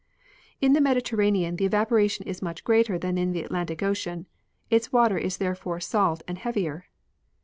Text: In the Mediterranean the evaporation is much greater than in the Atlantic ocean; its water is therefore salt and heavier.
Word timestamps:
In 0.59 0.73
the 0.73 0.81
Mediterranean 0.81 1.57
the 1.57 1.65
evaporation 1.65 2.25
is 2.25 2.41
much 2.41 2.63
greater 2.63 2.97
than 2.97 3.19
in 3.19 3.33
the 3.33 3.43
Atlantic 3.43 3.83
ocean; 3.83 4.25
its 4.71 4.91
water 4.91 5.19
is 5.19 5.37
therefore 5.37 5.79
salt 5.79 6.23
and 6.27 6.39
heavier. 6.39 6.87